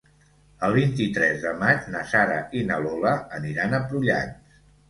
[0.67, 4.61] El vint-i-tres de maig na Sara i na Lola aniran a Prullans.